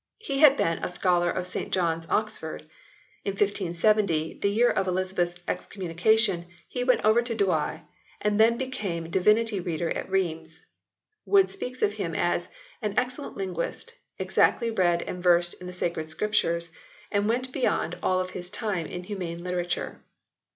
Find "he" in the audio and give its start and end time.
0.17-0.39, 6.67-6.83